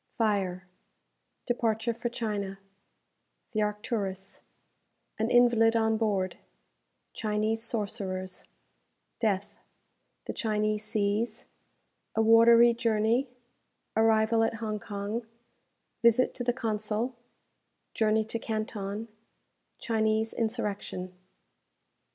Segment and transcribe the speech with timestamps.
[0.17, 0.67] Fire
[1.45, 2.57] Departure for China
[3.51, 4.41] The "Arcturus"
[5.19, 6.39] An Invalid on Board
[7.13, 8.43] Chinese Sorcerers
[9.19, 9.59] Death
[10.25, 11.45] The Chinese Seas
[12.15, 13.29] A Watery Journey
[13.95, 15.27] Arrival at Hong Kong
[16.01, 17.15] Visit to the Consul
[17.93, 19.07] Journey to Canton
[19.77, 21.13] Chinese Insurrection.